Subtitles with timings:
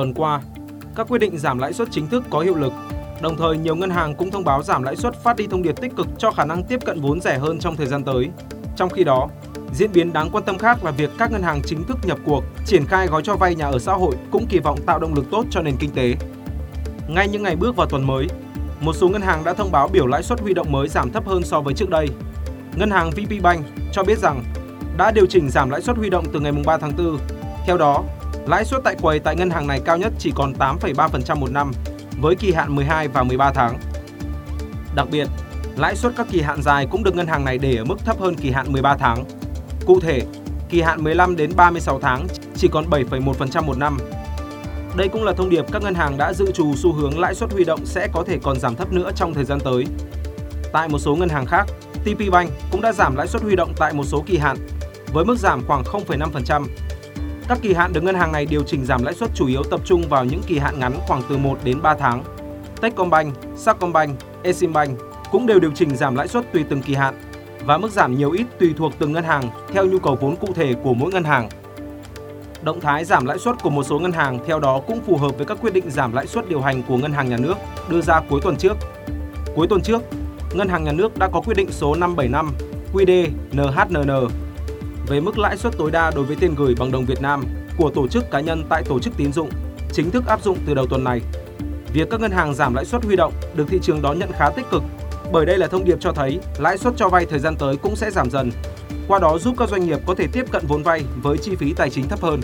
[0.00, 0.40] Tuần qua,
[0.96, 2.72] các quyết định giảm lãi suất chính thức có hiệu lực.
[3.22, 5.80] Đồng thời, nhiều ngân hàng cũng thông báo giảm lãi suất phát đi thông điệp
[5.80, 8.30] tích cực cho khả năng tiếp cận vốn rẻ hơn trong thời gian tới.
[8.76, 9.28] Trong khi đó,
[9.74, 12.44] diễn biến đáng quan tâm khác là việc các ngân hàng chính thức nhập cuộc,
[12.66, 15.24] triển khai gói cho vay nhà ở xã hội cũng kỳ vọng tạo động lực
[15.30, 16.14] tốt cho nền kinh tế.
[17.08, 18.26] Ngay những ngày bước vào tuần mới,
[18.80, 21.26] một số ngân hàng đã thông báo biểu lãi suất huy động mới giảm thấp
[21.26, 22.08] hơn so với trước đây.
[22.76, 24.44] Ngân hàng VP Bank cho biết rằng
[24.96, 27.18] đã điều chỉnh giảm lãi suất huy động từ ngày 3 tháng 4.
[27.66, 28.04] Theo đó,
[28.46, 31.72] lãi suất tại quầy tại ngân hàng này cao nhất chỉ còn 8,3% một năm,
[32.20, 33.78] với kỳ hạn 12 và 13 tháng.
[34.94, 35.28] Đặc biệt,
[35.76, 38.20] lãi suất các kỳ hạn dài cũng được ngân hàng này để ở mức thấp
[38.20, 39.24] hơn kỳ hạn 13 tháng.
[39.86, 40.22] Cụ thể,
[40.68, 43.98] kỳ hạn 15 đến 36 tháng chỉ còn 7,1% một năm.
[44.96, 47.52] Đây cũng là thông điệp các ngân hàng đã dự trù xu hướng lãi suất
[47.52, 49.84] huy động sẽ có thể còn giảm thấp nữa trong thời gian tới.
[50.72, 51.66] Tại một số ngân hàng khác,
[52.04, 54.56] TP Bank cũng đã giảm lãi suất huy động tại một số kỳ hạn
[55.12, 56.64] với mức giảm khoảng 0,5%.
[57.50, 59.80] Các kỳ hạn được ngân hàng này điều chỉnh giảm lãi suất chủ yếu tập
[59.84, 62.24] trung vào những kỳ hạn ngắn khoảng từ 1 đến 3 tháng.
[62.80, 64.98] Techcombank, Sacombank, Eximbank
[65.30, 67.14] cũng đều điều chỉnh giảm lãi suất tùy từng kỳ hạn
[67.64, 69.42] và mức giảm nhiều ít tùy thuộc từng ngân hàng
[69.72, 71.48] theo nhu cầu vốn cụ thể của mỗi ngân hàng.
[72.62, 75.36] Động thái giảm lãi suất của một số ngân hàng theo đó cũng phù hợp
[75.36, 77.54] với các quyết định giảm lãi suất điều hành của ngân hàng nhà nước
[77.88, 78.76] đưa ra cuối tuần trước.
[79.54, 80.02] Cuối tuần trước,
[80.54, 82.52] ngân hàng nhà nước đã có quyết định số 575
[82.92, 84.28] QD NHNN
[85.10, 87.44] về mức lãi suất tối đa đối với tiền gửi bằng đồng Việt Nam
[87.76, 89.50] của tổ chức cá nhân tại tổ chức tín dụng
[89.92, 91.20] chính thức áp dụng từ đầu tuần này.
[91.92, 94.50] Việc các ngân hàng giảm lãi suất huy động được thị trường đón nhận khá
[94.50, 94.82] tích cực,
[95.32, 97.96] bởi đây là thông điệp cho thấy lãi suất cho vay thời gian tới cũng
[97.96, 98.50] sẽ giảm dần.
[99.08, 101.72] Qua đó giúp các doanh nghiệp có thể tiếp cận vốn vay với chi phí
[101.72, 102.40] tài chính thấp hơn.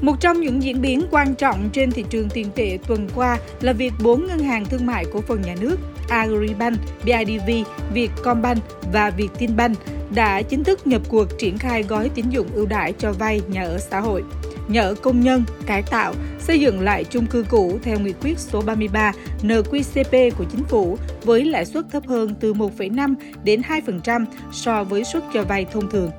[0.00, 3.72] Một trong những diễn biến quan trọng trên thị trường tiền tệ tuần qua là
[3.72, 5.76] việc bốn ngân hàng thương mại cổ phần nhà nước
[6.08, 7.50] Agribank, BIDV,
[7.92, 9.78] Vietcombank và Vietinbank
[10.14, 13.62] đã chính thức nhập cuộc triển khai gói tín dụng ưu đãi cho vay nhà
[13.62, 14.22] ở xã hội,
[14.68, 18.38] nhà ở công nhân, cải tạo, xây dựng lại chung cư cũ theo nghị quyết
[18.38, 19.12] số 33
[19.42, 25.04] NQCP của chính phủ với lãi suất thấp hơn từ 1,5 đến 2% so với
[25.04, 26.10] suất cho vay thông thường.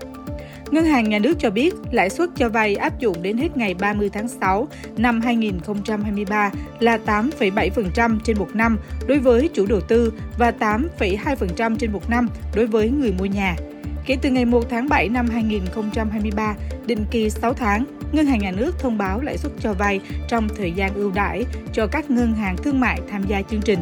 [0.71, 3.73] Ngân hàng Nhà nước cho biết lãi suất cho vay áp dụng đến hết ngày
[3.73, 4.67] 30 tháng 6
[4.97, 11.91] năm 2023 là 8,7% trên một năm đối với chủ đầu tư và 8,2% trên
[11.91, 13.55] một năm đối với người mua nhà.
[14.05, 16.55] Kể từ ngày 1 tháng 7 năm 2023,
[16.85, 20.47] định kỳ 6 tháng, Ngân hàng Nhà nước thông báo lãi suất cho vay trong
[20.57, 23.79] thời gian ưu đãi cho các ngân hàng thương mại tham gia chương trình.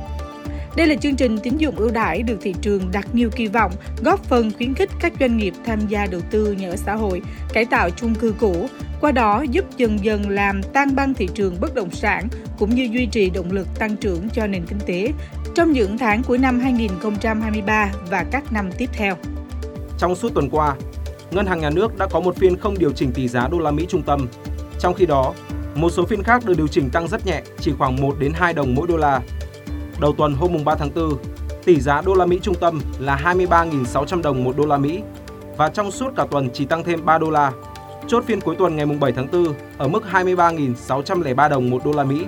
[0.75, 3.71] Đây là chương trình tín dụng ưu đãi được thị trường đặt nhiều kỳ vọng,
[4.03, 7.21] góp phần khuyến khích các doanh nghiệp tham gia đầu tư nhà ở xã hội,
[7.53, 8.67] cải tạo chung cư cũ,
[9.01, 12.27] qua đó giúp dần dần làm tăng băng thị trường bất động sản
[12.59, 15.11] cũng như duy trì động lực tăng trưởng cho nền kinh tế
[15.55, 19.15] trong những tháng cuối năm 2023 và các năm tiếp theo.
[19.97, 20.75] Trong suốt tuần qua,
[21.31, 23.71] Ngân hàng Nhà nước đã có một phiên không điều chỉnh tỷ giá đô la
[23.71, 24.27] Mỹ trung tâm.
[24.79, 25.33] Trong khi đó,
[25.75, 28.53] một số phiên khác được điều chỉnh tăng rất nhẹ, chỉ khoảng 1 đến 2
[28.53, 29.21] đồng mỗi đô la.
[30.00, 31.17] Đầu tuần hôm mùng 3 tháng 4,
[31.66, 35.01] tỷ giá đô la Mỹ trung tâm là 23.600 đồng một đô la Mỹ
[35.57, 37.51] và trong suốt cả tuần chỉ tăng thêm 3 đô la.
[38.07, 39.45] Chốt phiên cuối tuần ngày mùng 7 tháng 4
[39.78, 42.25] ở mức 23.603 đồng một đô la Mỹ.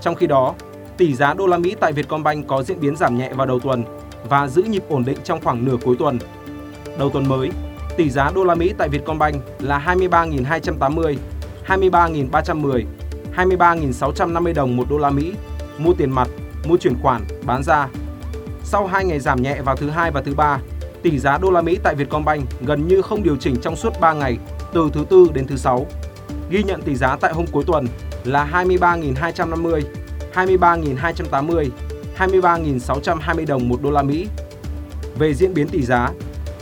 [0.00, 0.54] Trong khi đó,
[0.96, 3.84] tỷ giá đô la Mỹ tại Vietcombank có diễn biến giảm nhẹ vào đầu tuần
[4.28, 6.18] và giữ nhịp ổn định trong khoảng nửa cuối tuần.
[6.98, 7.50] Đầu tuần mới,
[7.96, 11.16] tỷ giá đô la Mỹ tại Vietcombank là 23.280,
[11.66, 12.84] 23.310,
[13.36, 15.32] 23.650 đồng một đô la Mỹ
[15.78, 16.28] mua tiền mặt,
[16.64, 17.88] mua chuyển khoản, bán ra.
[18.64, 20.58] Sau 2 ngày giảm nhẹ vào thứ hai và thứ ba,
[21.02, 24.12] tỷ giá đô la Mỹ tại Vietcombank gần như không điều chỉnh trong suốt 3
[24.12, 24.38] ngày
[24.72, 25.86] từ thứ tư đến thứ sáu.
[26.50, 27.86] Ghi nhận tỷ giá tại hôm cuối tuần
[28.24, 29.82] là 23.250,
[30.34, 31.70] 23.280,
[32.18, 34.28] 23.620 đồng một đô la Mỹ.
[35.18, 36.10] Về diễn biến tỷ giá,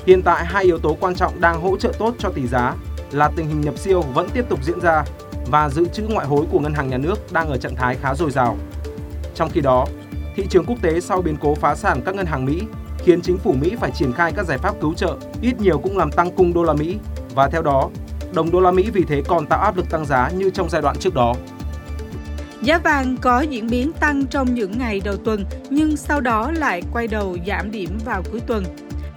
[0.07, 2.75] hiện tại hai yếu tố quan trọng đang hỗ trợ tốt cho tỷ giá
[3.13, 5.05] là tình hình nhập siêu vẫn tiếp tục diễn ra
[5.47, 8.15] và dự trữ ngoại hối của ngân hàng nhà nước đang ở trạng thái khá
[8.15, 8.57] dồi dào.
[9.35, 9.87] Trong khi đó,
[10.37, 12.63] thị trường quốc tế sau biến cố phá sản các ngân hàng Mỹ
[12.99, 15.99] khiến chính phủ Mỹ phải triển khai các giải pháp cứu trợ, ít nhiều cũng
[15.99, 16.97] làm tăng cung đô la Mỹ
[17.35, 17.91] và theo đó,
[18.35, 20.83] đồng đô la Mỹ vì thế còn tạo áp lực tăng giá như trong giai
[20.83, 21.35] đoạn trước đó.
[22.63, 26.83] Giá vàng có diễn biến tăng trong những ngày đầu tuần nhưng sau đó lại
[26.93, 28.65] quay đầu giảm điểm vào cuối tuần.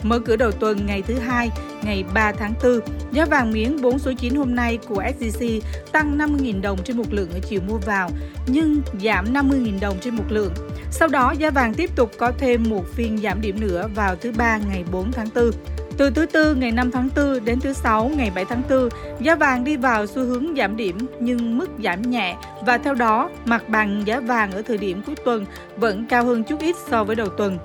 [0.04, 1.52] Mở cửa đầu tuần ngày thứ hai,
[1.84, 2.80] ngày 3 tháng 4,
[3.12, 5.62] giá vàng miếng 4 số 9 hôm nay của SJC
[5.92, 8.10] tăng 50.000 đồng trên một lượng ở chiều mua vào,
[8.48, 10.54] nhưng giảm 50.000 đồng trên một lượng.
[10.92, 14.32] Sau đó, giá vàng tiếp tục có thêm một phiên giảm điểm nữa vào thứ
[14.38, 15.52] ba ngày 4 tháng 4.
[15.98, 18.90] Từ thứ Tư ngày 5 tháng 4 đến thứ Sáu ngày 7 tháng 4,
[19.22, 22.36] giá vàng đi vào xu hướng giảm điểm nhưng mức giảm nhẹ
[22.66, 25.46] và theo đó, mặt bằng giá vàng ở thời điểm cuối tuần
[25.78, 27.58] vẫn cao hơn chút ít so với đầu tuần.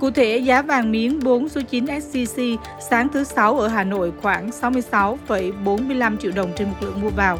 [0.00, 2.42] Cụ thể, giá vàng miếng 4 số 9 SCC
[2.90, 7.38] sáng thứ Sáu ở Hà Nội khoảng 66,45 triệu đồng trên một lượng mua vào,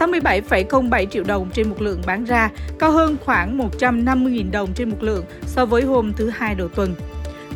[0.00, 4.96] 67,07 triệu đồng trên một lượng bán ra, cao hơn khoảng 150.000 đồng trên một
[5.00, 6.94] lượng so với hôm thứ Hai đầu tuần.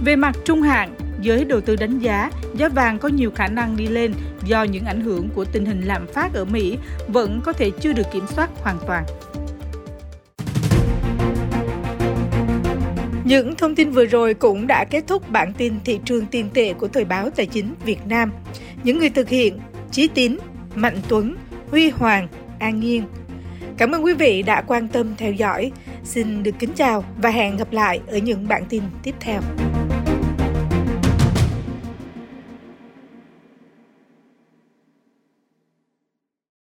[0.04, 3.76] Về mặt trung hạn, giới đầu tư đánh giá giá vàng có nhiều khả năng
[3.76, 4.14] đi lên
[4.44, 6.78] do những ảnh hưởng của tình hình lạm phát ở Mỹ
[7.08, 9.04] vẫn có thể chưa được kiểm soát hoàn toàn.
[13.25, 16.73] Những thông tin vừa rồi cũng đã kết thúc bản tin thị trường tiền tệ
[16.73, 18.33] của Thời báo Tài chính Việt Nam.
[18.85, 19.59] Những người thực hiện
[19.91, 20.37] Chí Tín,
[20.75, 21.37] Mạnh Tuấn,
[21.71, 22.29] Huy Hoàng,
[22.59, 23.03] An Nhiên.
[23.77, 25.73] Cảm ơn quý vị đã quan tâm theo dõi.
[26.05, 29.41] Xin được kính chào và hẹn gặp lại ở những bản tin tiếp theo.